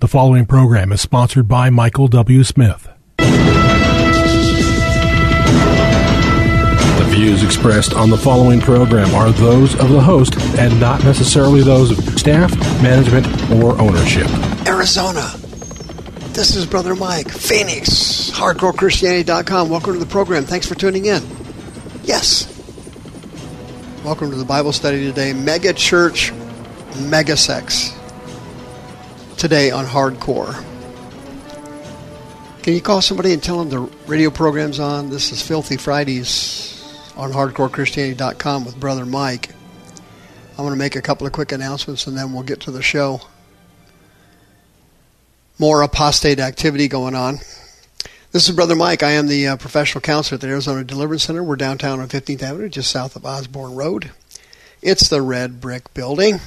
The 0.00 0.06
following 0.06 0.46
program 0.46 0.92
is 0.92 1.00
sponsored 1.00 1.48
by 1.48 1.70
Michael 1.70 2.06
W. 2.06 2.44
Smith. 2.44 2.88
The 3.16 3.26
views 7.08 7.42
expressed 7.42 7.92
on 7.94 8.08
the 8.08 8.16
following 8.16 8.60
program 8.60 9.12
are 9.16 9.32
those 9.32 9.74
of 9.74 9.88
the 9.88 10.00
host 10.00 10.36
and 10.56 10.78
not 10.78 11.02
necessarily 11.02 11.64
those 11.64 11.90
of 11.90 11.98
staff, 12.16 12.56
management, 12.80 13.26
or 13.50 13.76
ownership. 13.80 14.28
Arizona. 14.68 15.32
This 16.28 16.54
is 16.54 16.64
Brother 16.64 16.94
Mike, 16.94 17.32
Phoenix, 17.32 18.30
HardcoreChristianity.com. 18.30 19.68
Welcome 19.68 19.94
to 19.94 19.98
the 19.98 20.06
program. 20.06 20.44
Thanks 20.44 20.68
for 20.68 20.76
tuning 20.76 21.06
in. 21.06 21.24
Yes. 22.04 22.46
Welcome 24.04 24.30
to 24.30 24.36
the 24.36 24.44
Bible 24.44 24.70
study 24.70 25.04
today. 25.06 25.32
Mega 25.32 25.72
Church, 25.72 26.32
Mega 27.00 27.36
Sex 27.36 27.97
today 29.38 29.70
on 29.70 29.86
Hardcore. 29.86 30.52
Can 32.62 32.74
you 32.74 32.80
call 32.80 33.00
somebody 33.00 33.32
and 33.32 33.40
tell 33.40 33.64
them 33.64 33.68
the 33.70 33.78
radio 34.08 34.30
program's 34.30 34.80
on? 34.80 35.10
This 35.10 35.30
is 35.30 35.40
Filthy 35.40 35.76
Fridays 35.76 36.74
on 37.16 37.30
HardcoreChristianity.com 37.30 38.64
with 38.64 38.78
Brother 38.80 39.06
Mike. 39.06 39.50
I'm 40.50 40.64
going 40.64 40.70
to 40.70 40.76
make 40.76 40.96
a 40.96 41.02
couple 41.02 41.24
of 41.24 41.32
quick 41.32 41.52
announcements 41.52 42.08
and 42.08 42.18
then 42.18 42.32
we'll 42.32 42.42
get 42.42 42.60
to 42.62 42.72
the 42.72 42.82
show. 42.82 43.20
More 45.56 45.82
apostate 45.82 46.40
activity 46.40 46.88
going 46.88 47.14
on. 47.14 47.36
This 48.32 48.48
is 48.48 48.56
Brother 48.56 48.74
Mike. 48.74 49.04
I 49.04 49.12
am 49.12 49.28
the 49.28 49.46
uh, 49.46 49.56
professional 49.56 50.02
counselor 50.02 50.34
at 50.34 50.40
the 50.40 50.48
Arizona 50.48 50.82
Deliverance 50.82 51.22
Center. 51.22 51.44
We're 51.44 51.56
downtown 51.56 52.00
on 52.00 52.08
15th 52.08 52.42
Avenue, 52.42 52.68
just 52.68 52.90
south 52.90 53.14
of 53.14 53.24
Osborn 53.24 53.76
Road. 53.76 54.10
It's 54.82 55.08
the 55.08 55.22
red 55.22 55.60
brick 55.60 55.94
building. 55.94 56.40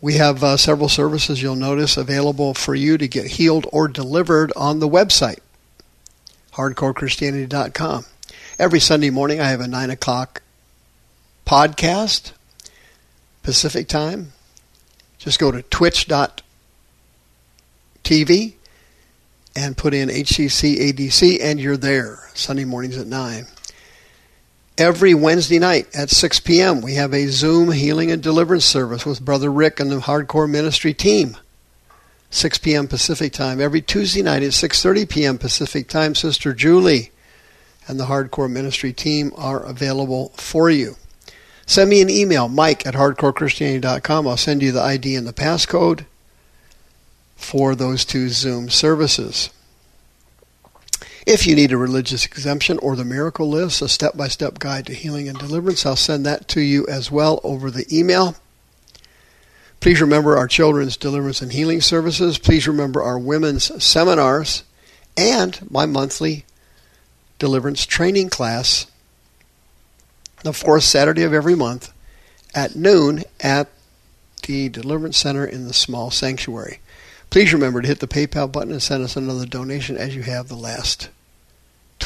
We 0.00 0.14
have 0.14 0.42
uh, 0.42 0.56
several 0.56 0.88
services 0.88 1.42
you'll 1.42 1.56
notice 1.56 1.96
available 1.98 2.54
for 2.54 2.74
you 2.74 2.96
to 2.96 3.06
get 3.06 3.26
healed 3.26 3.66
or 3.70 3.86
delivered 3.86 4.50
on 4.56 4.80
the 4.80 4.88
website, 4.88 5.40
hardcorechristianity.com. 6.54 8.06
Every 8.58 8.80
Sunday 8.80 9.10
morning, 9.10 9.40
I 9.40 9.48
have 9.50 9.60
a 9.60 9.68
9 9.68 9.90
o'clock 9.90 10.42
podcast, 11.46 12.32
Pacific 13.42 13.88
time. 13.88 14.32
Just 15.18 15.38
go 15.38 15.50
to 15.50 15.60
twitch.tv 15.62 16.42
and 19.56 19.76
put 19.76 19.92
in 19.92 20.08
HCCADC, 20.08 21.40
and 21.42 21.60
you're 21.60 21.76
there. 21.76 22.30
Sunday 22.34 22.64
mornings 22.64 22.96
at 22.96 23.06
9. 23.06 23.46
Every 24.80 25.12
Wednesday 25.12 25.58
night 25.58 25.94
at 25.94 26.08
6 26.08 26.40
p.m., 26.40 26.80
we 26.80 26.94
have 26.94 27.12
a 27.12 27.26
Zoom 27.26 27.70
healing 27.70 28.10
and 28.10 28.22
deliverance 28.22 28.64
service 28.64 29.04
with 29.04 29.22
Brother 29.22 29.52
Rick 29.52 29.78
and 29.78 29.90
the 29.90 29.96
Hardcore 29.96 30.48
Ministry 30.48 30.94
team. 30.94 31.36
6 32.30 32.56
p.m. 32.56 32.88
Pacific 32.88 33.34
time. 33.34 33.60
Every 33.60 33.82
Tuesday 33.82 34.22
night 34.22 34.42
at 34.42 34.52
6:30 34.52 35.06
p.m. 35.06 35.36
Pacific 35.36 35.86
time, 35.86 36.14
Sister 36.14 36.54
Julie 36.54 37.10
and 37.86 38.00
the 38.00 38.06
Hardcore 38.06 38.50
Ministry 38.50 38.94
team 38.94 39.34
are 39.36 39.62
available 39.62 40.30
for 40.36 40.70
you. 40.70 40.96
Send 41.66 41.90
me 41.90 42.00
an 42.00 42.08
email, 42.08 42.48
mike 42.48 42.86
at 42.86 42.94
hardcorechristianity.com. 42.94 44.26
I'll 44.26 44.38
send 44.38 44.62
you 44.62 44.72
the 44.72 44.80
ID 44.80 45.14
and 45.14 45.26
the 45.26 45.34
passcode 45.34 46.06
for 47.36 47.74
those 47.74 48.06
two 48.06 48.30
Zoom 48.30 48.70
services. 48.70 49.50
If 51.32 51.46
you 51.46 51.54
need 51.54 51.70
a 51.70 51.76
religious 51.76 52.26
exemption 52.26 52.76
or 52.78 52.96
the 52.96 53.04
miracle 53.04 53.48
list, 53.48 53.82
a 53.82 53.88
step 53.88 54.16
by 54.16 54.26
step 54.26 54.58
guide 54.58 54.86
to 54.86 54.94
healing 54.94 55.28
and 55.28 55.38
deliverance, 55.38 55.86
I'll 55.86 55.94
send 55.94 56.26
that 56.26 56.48
to 56.48 56.60
you 56.60 56.84
as 56.88 57.08
well 57.08 57.38
over 57.44 57.70
the 57.70 57.86
email. 57.96 58.34
Please 59.78 60.00
remember 60.00 60.36
our 60.36 60.48
children's 60.48 60.96
deliverance 60.96 61.40
and 61.40 61.52
healing 61.52 61.82
services. 61.82 62.36
Please 62.36 62.66
remember 62.66 63.00
our 63.00 63.16
women's 63.16 63.70
seminars 63.80 64.64
and 65.16 65.70
my 65.70 65.86
monthly 65.86 66.46
deliverance 67.38 67.86
training 67.86 68.28
class 68.28 68.90
the 70.42 70.52
fourth 70.52 70.82
Saturday 70.82 71.22
of 71.22 71.32
every 71.32 71.54
month 71.54 71.92
at 72.56 72.74
noon 72.74 73.22
at 73.38 73.68
the 74.48 74.68
Deliverance 74.68 75.18
Center 75.18 75.46
in 75.46 75.68
the 75.68 75.74
small 75.74 76.10
sanctuary. 76.10 76.80
Please 77.30 77.52
remember 77.52 77.82
to 77.82 77.86
hit 77.86 78.00
the 78.00 78.08
PayPal 78.08 78.50
button 78.50 78.72
and 78.72 78.82
send 78.82 79.04
us 79.04 79.14
another 79.14 79.46
donation 79.46 79.96
as 79.96 80.16
you 80.16 80.22
have 80.22 80.48
the 80.48 80.56
last 80.56 81.08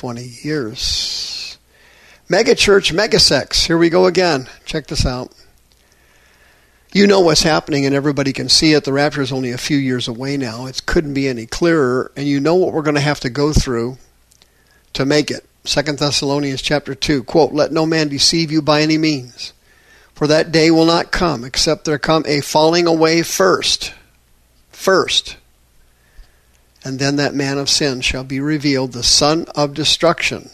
20 0.04 0.22
years. 0.42 1.56
Mega 2.28 2.54
Church, 2.54 2.92
Mega 2.92 3.18
Sex. 3.18 3.64
Here 3.64 3.78
we 3.78 3.88
go 3.88 4.04
again. 4.04 4.50
Check 4.66 4.86
this 4.86 5.06
out. 5.06 5.32
You 6.92 7.06
know 7.06 7.20
what's 7.20 7.42
happening 7.42 7.86
and 7.86 7.94
everybody 7.94 8.34
can 8.34 8.50
see 8.50 8.74
it. 8.74 8.84
The 8.84 8.92
rapture 8.92 9.22
is 9.22 9.32
only 9.32 9.50
a 9.50 9.56
few 9.56 9.78
years 9.78 10.06
away 10.06 10.36
now. 10.36 10.66
It 10.66 10.84
couldn't 10.84 11.14
be 11.14 11.26
any 11.26 11.46
clearer. 11.46 12.12
And 12.18 12.26
you 12.26 12.38
know 12.38 12.54
what 12.54 12.74
we're 12.74 12.82
going 12.82 12.96
to 12.96 13.00
have 13.00 13.20
to 13.20 13.30
go 13.30 13.54
through 13.54 13.96
to 14.92 15.06
make 15.06 15.30
it. 15.30 15.46
Second 15.64 15.98
Thessalonians 15.98 16.60
chapter 16.60 16.94
2, 16.94 17.24
quote, 17.24 17.54
Let 17.54 17.72
no 17.72 17.86
man 17.86 18.08
deceive 18.08 18.52
you 18.52 18.60
by 18.60 18.82
any 18.82 18.98
means, 18.98 19.54
for 20.14 20.26
that 20.26 20.52
day 20.52 20.70
will 20.70 20.84
not 20.84 21.12
come, 21.12 21.46
except 21.46 21.86
there 21.86 21.98
come 21.98 22.24
a 22.26 22.42
falling 22.42 22.86
away 22.86 23.22
first 23.22 23.94
first. 24.70 25.38
And 26.84 26.98
then 26.98 27.16
that 27.16 27.34
man 27.34 27.56
of 27.56 27.70
sin 27.70 28.02
shall 28.02 28.24
be 28.24 28.40
revealed, 28.40 28.92
the 28.92 29.02
son 29.02 29.46
of 29.56 29.72
destruction. 29.72 30.50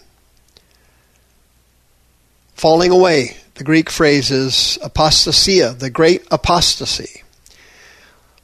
Falling 2.55 2.93
away, 2.93 3.37
the 3.55 3.65
Greek 3.65 3.91
phrase 3.91 4.31
is 4.31 4.79
apostasia, 4.83 5.77
the 5.77 5.91
great 5.91 6.25
apostasy. 6.31 7.25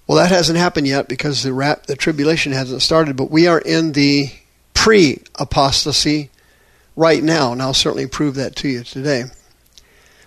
Well, 0.06 0.18
that 0.18 0.30
hasn't 0.30 0.58
happened 0.58 0.88
yet 0.88 1.08
because 1.08 1.42
the, 1.42 1.52
rap, 1.52 1.86
the 1.86 1.96
tribulation 1.96 2.52
hasn't 2.52 2.82
started, 2.82 3.16
but 3.16 3.30
we 3.30 3.46
are 3.46 3.58
in 3.58 3.92
the 3.92 4.30
pre 4.74 5.22
apostasy 5.36 6.30
right 6.96 7.22
now, 7.22 7.52
and 7.52 7.62
I'll 7.62 7.74
certainly 7.74 8.06
prove 8.06 8.34
that 8.34 8.56
to 8.56 8.68
you 8.68 8.82
today. 8.82 9.24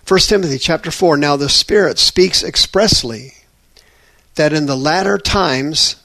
1 0.08 0.20
Timothy 0.20 0.58
chapter 0.58 0.90
4 0.90 1.16
Now 1.16 1.36
the 1.36 1.48
Spirit 1.48 1.98
speaks 1.98 2.42
expressly 2.42 3.34
that 4.36 4.52
in 4.52 4.66
the 4.66 4.76
latter 4.76 5.18
times 5.18 5.99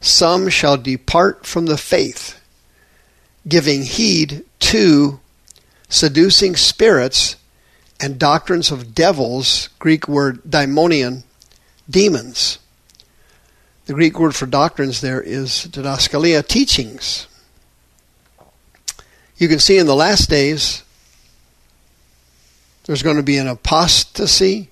some 0.00 0.48
shall 0.48 0.76
depart 0.76 1.46
from 1.46 1.66
the 1.66 1.78
faith, 1.78 2.40
giving 3.46 3.82
heed 3.82 4.44
to 4.60 5.20
seducing 5.88 6.56
spirits 6.56 7.36
and 8.00 8.18
doctrines 8.18 8.70
of 8.70 8.94
devils, 8.94 9.68
Greek 9.78 10.06
word 10.06 10.42
daimonion, 10.44 11.24
demons. 11.88 12.58
The 13.86 13.94
Greek 13.94 14.18
word 14.18 14.34
for 14.34 14.46
doctrines 14.46 15.00
there 15.00 15.20
is 15.20 15.66
didaskalia, 15.70 16.46
teachings. 16.46 17.26
You 19.38 19.48
can 19.48 19.58
see 19.58 19.78
in 19.78 19.86
the 19.86 19.94
last 19.94 20.28
days 20.28 20.82
there's 22.84 23.02
going 23.02 23.16
to 23.16 23.22
be 23.22 23.38
an 23.38 23.48
apostasy 23.48 24.70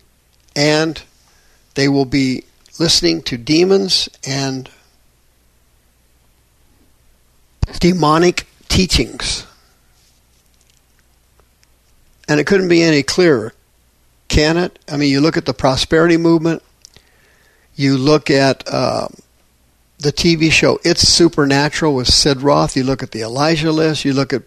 and 0.54 1.03
they 1.75 1.88
will 1.88 2.04
be 2.04 2.44
listening 2.78 3.22
to 3.22 3.36
demons 3.36 4.09
and 4.26 4.69
demonic 7.78 8.46
teachings. 8.68 9.46
And 12.28 12.40
it 12.40 12.46
couldn't 12.46 12.68
be 12.68 12.82
any 12.82 13.02
clearer, 13.02 13.52
can 14.28 14.56
it? 14.56 14.78
I 14.90 14.96
mean, 14.96 15.10
you 15.10 15.20
look 15.20 15.36
at 15.36 15.46
the 15.46 15.54
prosperity 15.54 16.16
movement, 16.16 16.62
you 17.76 17.96
look 17.96 18.30
at 18.30 18.66
uh, 18.66 19.08
the 19.98 20.12
TV 20.12 20.50
show 20.50 20.78
It's 20.82 21.06
Supernatural 21.06 21.94
with 21.94 22.08
Sid 22.08 22.42
Roth, 22.42 22.76
you 22.76 22.82
look 22.82 23.02
at 23.02 23.12
the 23.12 23.22
Elijah 23.22 23.70
list, 23.70 24.04
you 24.04 24.12
look 24.12 24.32
at 24.32 24.42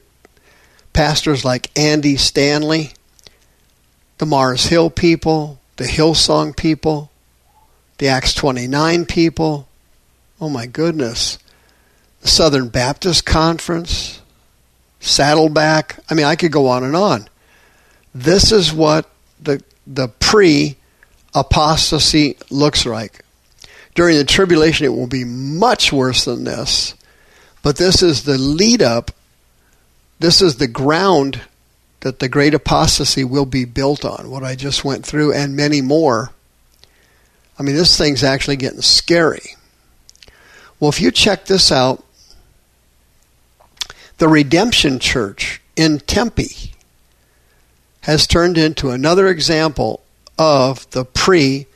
pastors 0.93 1.45
like 1.45 1.71
Andy 1.77 2.17
Stanley, 2.17 2.91
the 4.17 4.25
Mars 4.25 4.65
Hill 4.65 4.89
people, 4.89 5.59
the 5.77 5.85
Hillsong 5.85 6.55
people, 6.55 7.09
the 7.99 8.09
Acts 8.09 8.33
29 8.33 9.05
people. 9.05 9.67
Oh 10.41 10.49
my 10.49 10.65
goodness. 10.65 11.37
The 12.21 12.27
Southern 12.27 12.69
Baptist 12.69 13.25
Conference, 13.25 14.21
Saddleback. 15.00 16.00
I 16.10 16.13
mean, 16.13 16.25
I 16.25 16.36
could 16.36 16.51
go 16.51 16.68
on 16.68 16.83
and 16.83 16.95
on. 16.95 17.27
This 18.13 18.51
is 18.51 18.74
what 18.74 19.10
the, 19.42 19.63
the 19.88 20.07
pre 20.07 20.77
apostasy 21.33 22.38
looks 22.50 22.86
like. 22.86 23.24
During 23.95 24.18
the 24.18 24.25
tribulation, 24.25 24.86
it 24.86 24.94
will 24.94 25.07
be 25.07 25.24
much 25.24 25.92
worse 25.92 26.25
than 26.25 26.44
this. 26.44 26.95
But 27.62 27.77
this 27.77 28.01
is 28.01 28.24
the 28.24 28.38
lead 28.38 28.81
up, 28.81 29.12
this 30.19 30.42
is 30.42 30.56
the 30.56 30.68
ground 30.68 31.42
that 32.01 32.19
the 32.19 32.30
great 32.30 32.54
apostasy 32.54 33.24
will 33.24 33.45
be 33.45 33.65
built 33.65 34.06
on, 34.06 34.30
what 34.30 34.44
I 34.44 34.56
just 34.56 34.86
went 34.86 35.06
through, 35.06 35.33
and 35.33 35.56
many 35.56 35.81
more. 35.81 36.31
I 37.57 37.63
mean, 37.63 37.75
this 37.75 37.98
thing's 37.98 38.24
actually 38.24 38.56
getting 38.56 38.81
scary. 38.81 39.56
Well, 40.80 40.89
if 40.89 41.01
you 41.01 41.12
check 41.12 41.45
this 41.45 41.72
out, 41.72 42.04
the 44.19 44.27
Redemption 44.27 45.00
Church 45.00 45.62
in 45.75 46.00
Tempe 46.00 46.74
has 48.01 48.27
turned 48.27 48.57
into 48.57 48.92
another 48.92 49.27
example 49.27 50.04
of 50.38 50.89
the 50.92 51.06
pre 51.06 51.68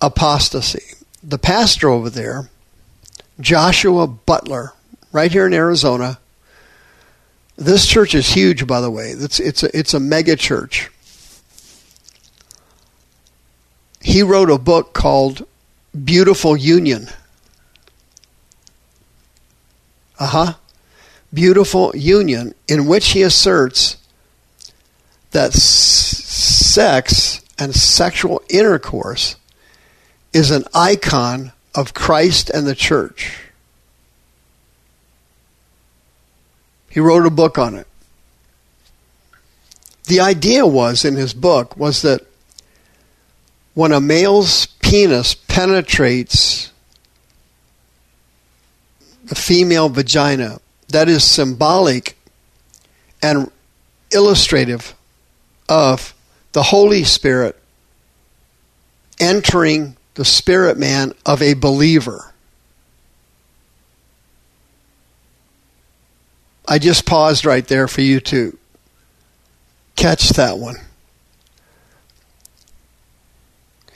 apostasy. 0.00 0.96
The 1.22 1.38
pastor 1.38 1.88
over 1.88 2.10
there, 2.10 2.48
Joshua 3.40 4.06
Butler, 4.06 4.72
right 5.12 5.30
here 5.30 5.46
in 5.46 5.54
Arizona, 5.54 6.18
this 7.56 7.86
church 7.86 8.14
is 8.14 8.28
huge, 8.28 8.66
by 8.66 8.80
the 8.80 8.90
way. 8.90 9.10
It's, 9.10 9.38
it's, 9.38 9.62
a, 9.62 9.78
it's 9.78 9.94
a 9.94 10.00
mega 10.00 10.36
church. 10.36 10.90
He 14.00 14.22
wrote 14.22 14.50
a 14.50 14.58
book 14.58 14.92
called 14.92 15.46
Beautiful 16.04 16.56
Union. 16.56 17.08
Uh 20.18 20.26
huh. 20.26 20.54
Beautiful 21.34 21.92
Union, 21.94 22.54
in 22.68 22.86
which 22.86 23.10
he 23.10 23.22
asserts 23.22 23.96
that 25.32 25.54
s- 25.54 25.62
sex 25.62 27.40
and 27.58 27.74
sexual 27.74 28.40
intercourse 28.48 29.36
is 30.32 30.50
an 30.50 30.64
icon 30.74 31.52
of 31.74 31.92
Christ 31.92 32.50
and 32.50 32.66
the 32.66 32.74
church. 32.74 33.40
He 36.88 37.00
wrote 37.00 37.26
a 37.26 37.30
book 37.30 37.58
on 37.58 37.74
it. 37.74 37.88
The 40.04 40.20
idea 40.20 40.66
was 40.66 41.04
in 41.04 41.16
his 41.16 41.34
book 41.34 41.76
was 41.76 42.02
that 42.02 42.20
when 43.74 43.90
a 43.90 44.00
male's 44.00 44.66
penis 44.66 45.34
penetrates 45.34 46.70
the 49.24 49.34
female 49.34 49.88
vagina, 49.88 50.60
that 50.88 51.08
is 51.08 51.24
symbolic 51.24 52.16
and 53.22 53.50
illustrative 54.12 54.94
of 55.68 56.14
the 56.52 56.62
Holy 56.62 57.04
Spirit 57.04 57.58
entering 59.18 59.96
the 60.14 60.24
spirit 60.24 60.78
man 60.78 61.12
of 61.26 61.42
a 61.42 61.54
believer. 61.54 62.32
I 66.66 66.78
just 66.78 67.04
paused 67.04 67.44
right 67.44 67.66
there 67.66 67.88
for 67.88 68.00
you 68.00 68.20
to 68.20 68.56
catch 69.96 70.30
that 70.30 70.58
one. 70.58 70.76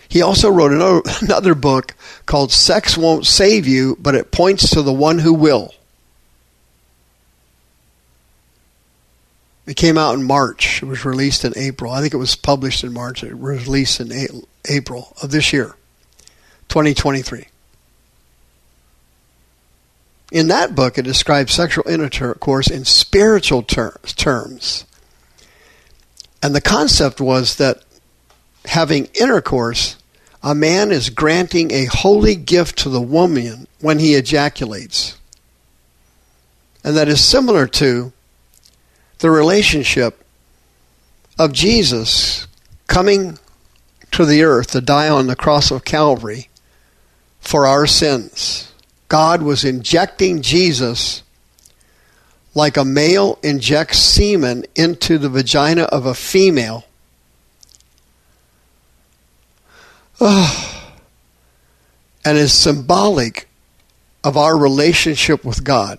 He 0.08 0.22
also 0.22 0.50
wrote 0.50 0.72
another, 0.72 1.54
book 1.54 1.94
called 2.24 2.50
Sex 2.50 2.96
Won't 2.96 3.26
Save 3.26 3.66
You, 3.66 3.96
but 4.00 4.14
it 4.14 4.30
points 4.30 4.70
to 4.70 4.82
the 4.82 4.92
one 4.92 5.18
who 5.18 5.34
will. 5.34 5.74
It 9.68 9.76
came 9.76 9.98
out 9.98 10.14
in 10.14 10.24
March. 10.24 10.82
It 10.82 10.86
was 10.86 11.04
released 11.04 11.44
in 11.44 11.52
April. 11.54 11.92
I 11.92 12.00
think 12.00 12.14
it 12.14 12.16
was 12.18 12.34
published 12.34 12.82
in 12.82 12.90
March. 12.90 13.22
It 13.22 13.38
was 13.38 13.66
released 13.66 14.00
in 14.00 14.10
April 14.66 15.14
of 15.22 15.30
this 15.30 15.52
year, 15.52 15.76
2023. 16.68 17.48
In 20.32 20.48
that 20.48 20.74
book, 20.74 20.96
it 20.96 21.02
describes 21.02 21.52
sexual 21.52 21.86
intercourse 21.86 22.70
in 22.70 22.86
spiritual 22.86 23.62
ter- 23.62 23.98
terms. 24.16 24.86
And 26.42 26.54
the 26.54 26.62
concept 26.62 27.20
was 27.20 27.56
that 27.56 27.82
having 28.64 29.10
intercourse, 29.20 29.96
a 30.42 30.54
man 30.54 30.90
is 30.90 31.10
granting 31.10 31.72
a 31.72 31.84
holy 31.84 32.36
gift 32.36 32.78
to 32.78 32.88
the 32.88 33.02
woman 33.02 33.66
when 33.80 33.98
he 33.98 34.14
ejaculates. 34.14 35.18
And 36.82 36.96
that 36.96 37.08
is 37.08 37.22
similar 37.22 37.66
to 37.66 38.14
the 39.18 39.30
relationship 39.30 40.24
of 41.38 41.52
Jesus 41.52 42.46
coming 42.86 43.38
to 44.12 44.24
the 44.24 44.42
earth 44.42 44.70
to 44.72 44.80
die 44.80 45.08
on 45.08 45.26
the 45.26 45.36
cross 45.36 45.70
of 45.70 45.84
Calvary 45.84 46.48
for 47.40 47.66
our 47.66 47.86
sins. 47.86 48.72
God 49.08 49.42
was 49.42 49.64
injecting 49.64 50.42
Jesus 50.42 51.22
like 52.54 52.76
a 52.76 52.84
male 52.84 53.38
injects 53.42 53.98
semen 53.98 54.64
into 54.74 55.18
the 55.18 55.28
vagina 55.28 55.82
of 55.84 56.06
a 56.06 56.14
female. 56.14 56.84
Oh, 60.20 60.92
and 62.24 62.36
is 62.36 62.52
symbolic 62.52 63.48
of 64.24 64.36
our 64.36 64.56
relationship 64.58 65.44
with 65.44 65.62
God. 65.62 65.98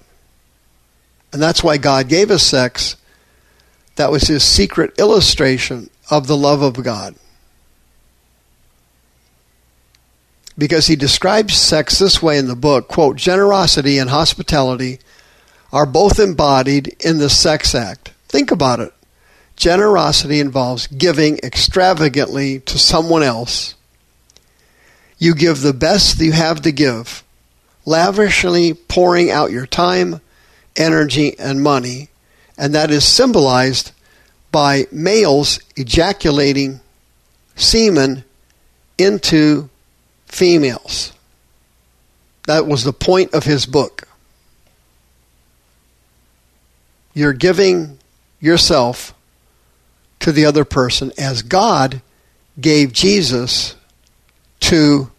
And 1.32 1.42
that's 1.42 1.64
why 1.64 1.78
God 1.78 2.10
gave 2.10 2.30
us 2.30 2.44
sex 2.44 2.98
that 4.00 4.12
was 4.12 4.30
his 4.30 4.46
secret 4.46 4.98
illustration 4.98 5.90
of 6.10 6.26
the 6.26 6.38
love 6.38 6.62
of 6.62 6.82
God. 6.82 7.16
Because 10.58 10.88
he 10.88 10.96
describes 10.96 11.58
sex 11.58 12.00
this 12.00 12.22
way 12.22 12.38
in 12.38 12.48
the 12.48 12.56
book, 12.56 12.88
quote, 12.88 13.18
generosity 13.18 13.98
and 13.98 14.10
hospitality 14.10 15.00
are 15.74 15.86
both 15.86 16.18
embodied 16.18 16.96
in 17.02 17.18
the 17.18 17.30
sex 17.30 17.76
act. 17.76 18.14
Think 18.30 18.52
about 18.52 18.80
it. 18.80 18.94
Generosity 19.58 20.40
involves 20.40 20.88
giving 20.88 21.38
extravagantly 21.40 22.62
to 22.62 22.80
someone 22.80 23.22
else. 23.22 23.76
You 25.18 25.36
give 25.36 25.60
the 25.60 25.74
best 25.74 26.22
you 26.22 26.32
have 26.32 26.62
to 26.62 26.72
give, 26.72 27.22
lavishly 27.86 28.74
pouring 28.74 29.30
out 29.30 29.52
your 29.52 29.66
time, 29.66 30.22
energy, 30.78 31.38
and 31.38 31.62
money 31.62 32.09
and 32.60 32.76
that 32.76 32.92
is 32.92 33.06
symbolized 33.06 33.94
by 34.52 34.86
males 34.92 35.60
ejaculating 35.78 36.82
semen 37.56 38.26
into 38.98 39.70
females. 40.26 41.14
That 42.48 42.68
was 42.68 42.84
the 42.84 42.94
point 42.94 43.34
of 43.34 43.46
his 43.46 43.66
book. 43.66 44.08
You're 47.14 47.34
giving 47.34 47.98
yourself 48.42 49.14
to 50.20 50.34
the 50.34 50.46
other 50.46 50.66
person 50.66 51.14
as 51.18 51.42
God 51.42 52.02
gave 52.60 52.92
Jesus 52.92 53.76
to 54.62 55.10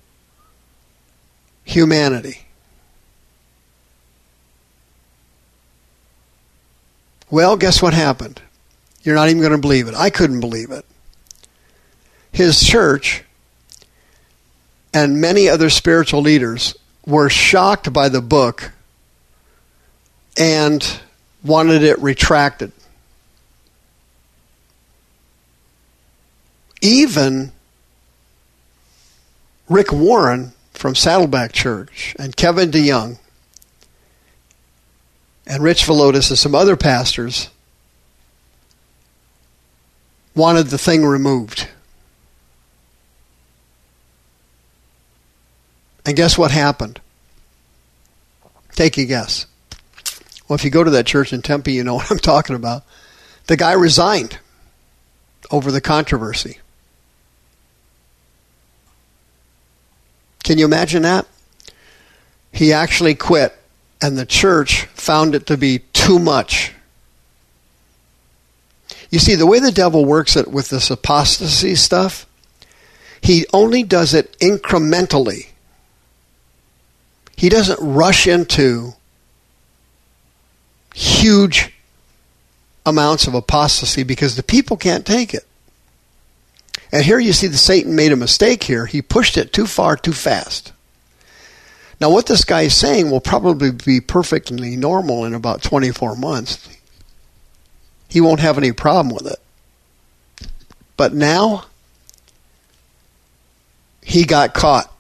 humanity. 1.65 2.47
Well, 7.31 7.57
guess 7.57 7.81
what 7.81 7.95
happened? 7.95 8.43
You're 9.03 9.15
not 9.15 9.29
even 9.29 9.41
going 9.41 9.53
to 9.53 9.59
believe 9.59 9.89
it. 9.89 9.95
I 9.95 10.11
couldn't 10.11 10.41
believe 10.41 10.71
it. 10.71 10.85
His 12.33 12.63
church 12.63 13.25
and 14.93 15.21
many 15.21 15.49
other 15.49 15.71
spiritual 15.71 16.21
leaders 16.21 16.75
were 17.07 17.31
shocked 17.31 17.93
by 17.93 18.09
the 18.09 18.21
book 18.21 18.73
and 20.37 21.01
wanted 21.45 21.83
it 21.83 21.99
retracted. 22.01 22.73
Even 26.83 27.53
Rick 29.69 29.93
Warren 29.93 30.53
from 30.73 30.95
Saddleback 30.95 31.53
Church 31.53 32.17
and 32.19 32.37
Kevin 32.37 32.71
DeYoung 32.71 33.19
and 35.51 35.65
Rich 35.65 35.85
Villodas 35.85 36.31
and 36.31 36.39
some 36.39 36.55
other 36.55 36.77
pastors 36.77 37.51
wanted 40.33 40.69
the 40.69 40.79
thing 40.79 41.05
removed. 41.05 41.67
And 46.07 46.17
guess 46.17 46.39
what 46.39 46.53
happened? 46.53 47.01
Take 48.77 48.97
a 48.97 49.05
guess. 49.05 49.47
Well, 50.47 50.55
if 50.55 50.65
you 50.65 50.71
go 50.71 50.85
to 50.85 50.91
that 50.91 51.07
church 51.07 51.33
in 51.33 51.43
Tempe, 51.43 51.73
you 51.73 51.83
know 51.83 51.95
what 51.97 52.13
I'm 52.13 52.19
talking 52.19 52.55
about. 52.55 52.85
The 53.49 53.57
guy 53.57 53.73
resigned 53.73 54.39
over 55.51 55.73
the 55.73 55.81
controversy. 55.81 56.61
Can 60.45 60.59
you 60.59 60.65
imagine 60.65 61.03
that? 61.03 61.27
He 62.53 62.73
actually 62.73 63.17
quit 63.17 63.60
and 64.03 64.17
the 64.17 64.27
church 64.27 64.85
found 64.87 65.35
it 65.35 65.47
to 65.47 65.57
be 65.57 65.81
too 65.93 66.19
much. 66.19 66.73
You 69.11 69.19
see, 69.19 69.35
the 69.35 69.47
way 69.47 69.59
the 69.59 69.73
devil 69.73 70.05
works 70.05 70.37
it 70.37 70.49
with 70.49 70.69
this 70.69 70.91
apostasy 70.91 71.75
stuff, 71.75 72.27
he 73.21 73.45
only 73.53 73.83
does 73.83 74.15
it 74.15 74.39
incrementally. 74.39 75.49
he 77.37 77.49
doesn't 77.49 77.79
rush 77.81 78.27
into 78.27 78.93
huge 80.95 81.73
amounts 82.85 83.27
of 83.27 83.35
apostasy 83.35 84.03
because 84.03 84.37
the 84.37 84.43
people 84.43 84.77
can't 84.77 85.07
take 85.07 85.33
it. 85.33 85.47
And 86.93 87.05
here 87.05 87.19
you 87.19 87.33
see 87.33 87.47
the 87.47 87.57
Satan 87.57 87.95
made 87.95 88.13
a 88.13 88.17
mistake 88.17 88.65
here. 88.65 88.85
He 88.87 89.01
pushed 89.01 89.39
it 89.39 89.53
too 89.53 89.67
far 89.67 89.97
too 89.97 90.13
fast. 90.13 90.73
Now, 92.01 92.09
what 92.11 92.27
this 92.27 92.45
guy 92.45 92.63
is 92.63 92.75
saying 92.75 93.11
will 93.11 93.21
probably 93.21 93.73
be 93.73 94.01
perfectly 94.01 94.75
normal 94.75 95.27
in 95.27 95.35
about 95.35 95.63
24 95.63 96.17
months. 96.17 96.67
He 98.09 98.21
won't 98.21 98.41
have 98.41 98.57
any 98.57 98.73
problem 98.73 99.15
with 99.15 99.27
it. 99.27 100.49
But 100.97 101.13
now, 101.13 101.67
he 104.03 104.25
got 104.25 104.55
caught. 104.55 104.91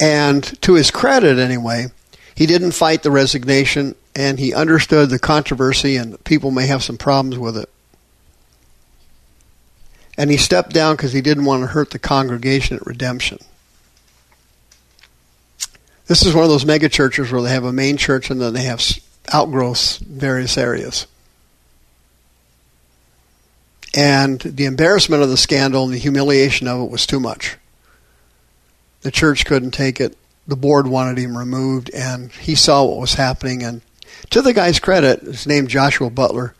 And 0.00 0.42
to 0.62 0.74
his 0.74 0.90
credit, 0.90 1.38
anyway, 1.38 1.86
he 2.34 2.46
didn't 2.46 2.72
fight 2.72 3.04
the 3.04 3.10
resignation 3.12 3.94
and 4.16 4.40
he 4.40 4.52
understood 4.52 5.10
the 5.10 5.18
controversy 5.18 5.96
and 5.96 6.22
people 6.24 6.50
may 6.50 6.66
have 6.66 6.82
some 6.82 6.98
problems 6.98 7.38
with 7.38 7.56
it. 7.56 7.70
And 10.18 10.30
he 10.30 10.36
stepped 10.36 10.72
down 10.72 10.96
because 10.96 11.12
he 11.12 11.20
didn't 11.20 11.44
want 11.44 11.62
to 11.62 11.68
hurt 11.68 11.90
the 11.90 11.98
congregation 12.00 12.76
at 12.76 12.86
Redemption. 12.86 13.38
This 16.06 16.24
is 16.26 16.34
one 16.34 16.44
of 16.44 16.50
those 16.50 16.66
mega 16.66 16.88
churches 16.88 17.30
where 17.30 17.42
they 17.42 17.50
have 17.50 17.64
a 17.64 17.72
main 17.72 17.96
church 17.96 18.30
and 18.30 18.40
then 18.40 18.54
they 18.54 18.64
have 18.64 18.82
outgrowths 19.32 20.00
in 20.00 20.18
various 20.18 20.58
areas. 20.58 21.06
And 23.94 24.40
the 24.40 24.64
embarrassment 24.64 25.22
of 25.22 25.28
the 25.28 25.36
scandal 25.36 25.84
and 25.84 25.92
the 25.92 25.98
humiliation 25.98 26.66
of 26.66 26.80
it 26.80 26.90
was 26.90 27.06
too 27.06 27.20
much. 27.20 27.56
The 29.02 29.10
church 29.10 29.44
couldn't 29.44 29.72
take 29.72 30.00
it. 30.00 30.16
The 30.46 30.56
board 30.56 30.86
wanted 30.86 31.18
him 31.18 31.36
removed, 31.36 31.90
and 31.90 32.32
he 32.32 32.54
saw 32.54 32.84
what 32.84 32.98
was 32.98 33.14
happening. 33.14 33.62
And 33.62 33.82
to 34.30 34.42
the 34.42 34.52
guy's 34.52 34.80
credit, 34.80 35.22
his 35.22 35.46
name 35.46 35.66
Joshua 35.66 36.10
Butler. 36.10 36.54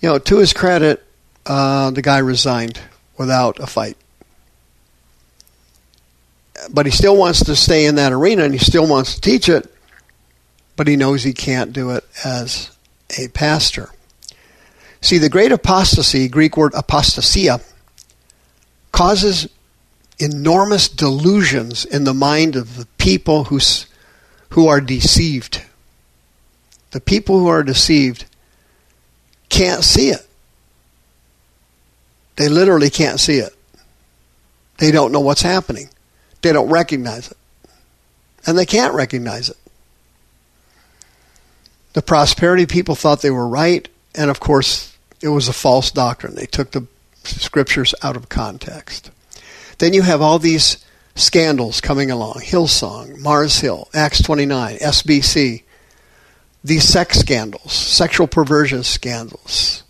You 0.00 0.10
know, 0.10 0.18
to 0.18 0.38
his 0.38 0.52
credit, 0.52 1.04
uh, 1.46 1.90
the 1.90 2.02
guy 2.02 2.18
resigned 2.18 2.80
without 3.16 3.58
a 3.58 3.66
fight. 3.66 3.96
But 6.68 6.86
he 6.86 6.92
still 6.92 7.16
wants 7.16 7.44
to 7.44 7.56
stay 7.56 7.86
in 7.86 7.94
that 7.94 8.12
arena, 8.12 8.44
and 8.44 8.52
he 8.52 8.58
still 8.58 8.86
wants 8.86 9.14
to 9.14 9.20
teach 9.20 9.48
it. 9.48 9.72
But 10.76 10.88
he 10.88 10.96
knows 10.96 11.22
he 11.22 11.32
can't 11.32 11.72
do 11.72 11.90
it 11.90 12.04
as 12.24 12.70
a 13.18 13.28
pastor. 13.28 13.90
See, 15.00 15.18
the 15.18 15.28
great 15.28 15.52
apostasy, 15.52 16.28
Greek 16.28 16.56
word 16.56 16.72
apostasia, 16.72 17.62
causes 18.92 19.48
enormous 20.18 20.88
delusions 20.88 21.84
in 21.84 22.04
the 22.04 22.14
mind 22.14 22.56
of 22.56 22.76
the 22.76 22.86
people 22.98 23.44
who, 23.44 23.58
who 24.50 24.68
are 24.68 24.80
deceived. 24.80 25.62
The 26.90 27.00
people 27.00 27.38
who 27.38 27.46
are 27.46 27.62
deceived 27.62 28.26
can't 29.48 29.82
see 29.82 30.10
it. 30.10 30.26
They 32.36 32.48
literally 32.48 32.90
can't 32.90 33.20
see 33.20 33.38
it. 33.38 33.54
They 34.78 34.90
don't 34.90 35.12
know 35.12 35.20
what's 35.20 35.42
happening. 35.42 35.88
They 36.42 36.52
don't 36.52 36.68
recognize 36.68 37.30
it. 37.30 37.36
And 38.46 38.56
they 38.56 38.66
can't 38.66 38.94
recognize 38.94 39.50
it. 39.50 39.56
The 41.92 42.02
prosperity 42.02 42.66
people 42.66 42.94
thought 42.94 43.20
they 43.20 43.30
were 43.30 43.48
right, 43.48 43.88
and 44.14 44.30
of 44.30 44.40
course, 44.40 44.96
it 45.20 45.28
was 45.28 45.48
a 45.48 45.52
false 45.52 45.90
doctrine. 45.90 46.34
They 46.34 46.46
took 46.46 46.70
the 46.70 46.86
scriptures 47.24 47.94
out 48.02 48.16
of 48.16 48.28
context. 48.28 49.10
Then 49.78 49.92
you 49.92 50.02
have 50.02 50.22
all 50.22 50.38
these 50.38 50.84
scandals 51.14 51.80
coming 51.80 52.10
along 52.10 52.34
Hillsong, 52.44 53.18
Mars 53.18 53.60
Hill, 53.60 53.88
Acts 53.92 54.22
29, 54.22 54.78
SBC, 54.78 55.62
these 56.62 56.84
sex 56.84 57.18
scandals, 57.18 57.72
sexual 57.72 58.26
perversion 58.26 58.82
scandals, 58.82 59.82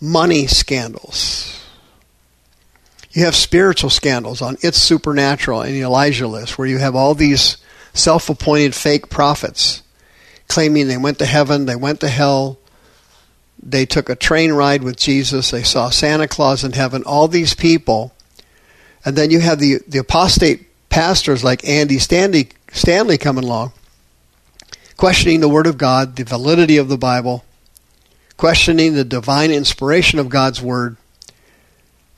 money 0.00 0.46
scandals. 0.46 1.59
You 3.12 3.24
have 3.24 3.34
spiritual 3.34 3.90
scandals 3.90 4.40
on 4.40 4.56
It's 4.60 4.78
Supernatural 4.78 5.62
and 5.62 5.74
the 5.74 5.82
Elijah 5.82 6.28
list, 6.28 6.58
where 6.58 6.68
you 6.68 6.78
have 6.78 6.94
all 6.94 7.14
these 7.14 7.56
self 7.92 8.28
appointed 8.30 8.74
fake 8.74 9.08
prophets 9.10 9.82
claiming 10.50 10.88
they 10.88 10.96
went 10.96 11.18
to 11.20 11.26
heaven, 11.26 11.66
they 11.66 11.76
went 11.76 12.00
to 12.00 12.08
hell, 12.08 12.58
they 13.62 13.86
took 13.86 14.08
a 14.08 14.16
train 14.16 14.52
ride 14.52 14.82
with 14.82 14.96
Jesus, 14.96 15.50
they 15.50 15.62
saw 15.62 15.90
Santa 15.90 16.26
Claus 16.26 16.64
in 16.64 16.72
heaven, 16.72 17.04
all 17.04 17.28
these 17.28 17.54
people. 17.54 18.12
And 19.04 19.16
then 19.16 19.30
you 19.30 19.40
have 19.40 19.60
the, 19.60 19.78
the 19.86 19.98
apostate 19.98 20.66
pastors 20.88 21.44
like 21.44 21.66
Andy 21.66 21.98
Stanley, 21.98 22.48
Stanley 22.72 23.16
coming 23.16 23.44
along, 23.44 23.72
questioning 24.96 25.40
the 25.40 25.48
Word 25.48 25.66
of 25.66 25.78
God, 25.78 26.16
the 26.16 26.24
validity 26.24 26.76
of 26.76 26.88
the 26.88 26.98
Bible, 26.98 27.44
questioning 28.36 28.94
the 28.94 29.04
divine 29.04 29.52
inspiration 29.52 30.18
of 30.18 30.28
God's 30.28 30.60
Word, 30.60 30.96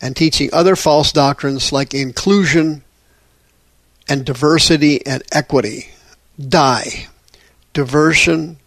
and 0.02 0.14
teaching 0.14 0.50
other 0.52 0.76
false 0.76 1.12
doctrines 1.12 1.72
like 1.72 1.94
inclusion 1.94 2.82
and 4.08 4.26
diversity 4.26 5.06
and 5.06 5.22
equity. 5.32 5.88
Die. 6.38 7.06
Diversion, 7.72 8.58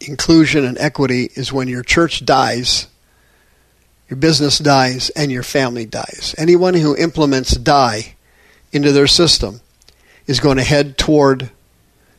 inclusion, 0.00 0.64
and 0.64 0.78
equity 0.78 1.30
is 1.34 1.52
when 1.52 1.66
your 1.66 1.82
church 1.82 2.24
dies 2.24 2.86
your 4.08 4.16
business 4.18 4.58
dies 4.58 5.10
and 5.10 5.32
your 5.32 5.42
family 5.42 5.84
dies. 5.84 6.34
Anyone 6.38 6.74
who 6.74 6.96
implements 6.96 7.56
die 7.56 8.14
into 8.72 8.92
their 8.92 9.06
system 9.06 9.60
is 10.26 10.40
going 10.40 10.58
to 10.58 10.62
head 10.62 10.96
toward 10.96 11.50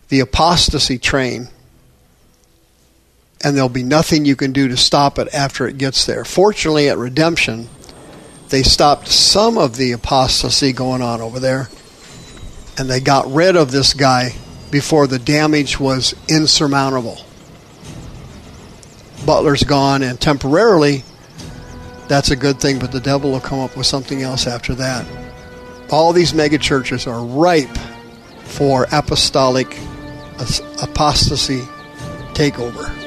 the 0.10 0.20
apostasy 0.20 0.98
train, 0.98 1.48
and 3.44 3.56
there'll 3.56 3.70
be 3.70 3.84
nothing 3.84 4.26
you 4.26 4.36
can 4.36 4.52
do 4.52 4.68
to 4.68 4.78
stop 4.78 5.18
it 5.20 5.34
after 5.34 5.68
it 5.68 5.78
gets 5.78 6.06
there. 6.06 6.26
Fortunately, 6.26 6.90
at 6.90 6.98
Redemption, 6.98 7.70
they 8.50 8.64
stopped 8.64 9.08
some 9.08 9.58
of 9.58 9.76
the 9.76 9.92
apostasy 9.92 10.74
going 10.74 11.02
on 11.02 11.22
over 11.22 11.40
there, 11.40 11.70
and 12.78 12.90
they 12.90 13.00
got 13.00 13.32
rid 13.32 13.56
of 13.56 13.72
this 13.72 13.94
guy 13.94 14.36
before 14.72 15.08
the 15.08 15.20
damage 15.20 15.80
was 15.80 16.16
insurmountable. 16.28 17.18
Butler's 19.26 19.64
gone, 19.64 20.04
and 20.04 20.20
temporarily, 20.20 21.04
that's 22.08 22.32
a 22.32 22.36
good 22.36 22.60
thing, 22.60 22.80
but 22.80 22.92
the 22.92 23.02
devil 23.02 23.32
will 23.32 23.40
come 23.40 23.60
up 23.60 23.76
with 23.76 23.86
something 23.86 24.22
else 24.22 24.48
after 24.48 24.76
that. 24.76 25.06
All 25.90 26.14
these 26.14 26.34
megachurches 26.34 27.08
are 27.08 27.26
ripe 27.26 27.78
for 28.44 28.88
apostolic 28.92 29.78
apostasy 30.82 31.62
takeover. 32.34 33.07